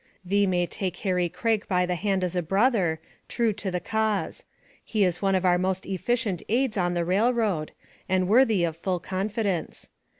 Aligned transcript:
Thee 0.25 0.47
may 0.47 0.65
take 0.65 0.97
Harry 1.05 1.29
Craige 1.29 1.67
by 1.67 1.85
the 1.85 1.93
hand 1.93 2.23
as 2.23 2.35
a 2.35 2.41
brother, 2.41 2.99
true 3.27 3.53
to 3.53 3.69
the 3.69 3.79
cause; 3.79 4.45
he 4.83 5.03
is 5.03 5.21
one 5.21 5.35
of 5.35 5.45
our 5.45 5.59
most 5.59 5.85
efficient 5.85 6.41
aids 6.49 6.75
on 6.75 6.95
the 6.95 7.05
Rail 7.05 7.31
Road, 7.31 7.71
and 8.09 8.27
worthy 8.27 8.63
of 8.63 8.75
full 8.75 8.99
confidence. 8.99 9.89